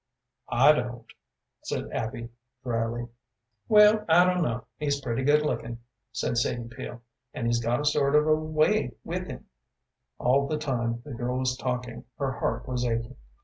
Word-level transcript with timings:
"I 0.49 0.71
don't," 0.71 1.05
said 1.61 1.91
Abby, 1.91 2.29
dryly. 2.63 3.07
"Well, 3.69 4.03
I 4.09 4.25
don't 4.25 4.41
know. 4.41 4.65
He's 4.79 4.99
pretty 4.99 5.21
good 5.23 5.43
looking," 5.43 5.77
said 6.11 6.39
Sadie 6.39 6.69
Peel, 6.69 7.03
"and 7.35 7.45
he's 7.45 7.63
got 7.63 7.81
a 7.81 7.85
sort 7.85 8.15
of 8.15 8.25
a 8.25 8.33
way 8.33 8.93
with 9.05 9.27
him." 9.27 9.45
All 10.17 10.47
the 10.47 10.57
time 10.57 11.03
the 11.05 11.13
girl 11.13 11.37
was 11.37 11.55
talking 11.55 12.05
her 12.17 12.31
heart 12.31 12.67
was 12.67 12.83
aching. 12.83 13.15